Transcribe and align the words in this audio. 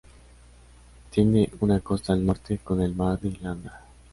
Tiene 1.11 1.47
una 1.59 1.79
costa 1.81 2.13
al 2.13 2.25
norte, 2.25 2.57
con 2.63 2.81
el 2.81 2.95
Mar 2.95 3.19
de 3.19 3.27
Irlanda. 3.27 3.83